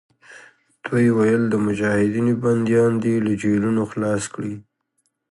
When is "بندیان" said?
2.43-2.91